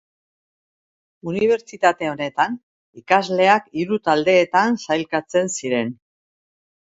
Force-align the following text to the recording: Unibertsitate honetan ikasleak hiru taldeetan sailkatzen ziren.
Unibertsitate 1.31 2.07
honetan 2.11 2.55
ikasleak 3.01 3.69
hiru 3.81 3.99
taldeetan 4.09 4.79
sailkatzen 4.87 5.55
ziren. 5.61 5.93